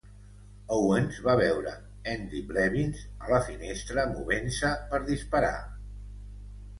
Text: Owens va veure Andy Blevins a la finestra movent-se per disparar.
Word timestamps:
Owens 0.75 1.17
va 1.25 1.33
veure 1.39 1.73
Andy 2.13 2.41
Blevins 2.51 3.03
a 3.25 3.29
la 3.33 3.41
finestra 3.49 4.07
movent-se 4.15 4.73
per 4.95 5.01
disparar. 5.11 5.53